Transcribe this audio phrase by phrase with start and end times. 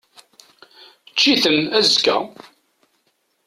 [1.09, 2.15] Ečč-iten, azekka!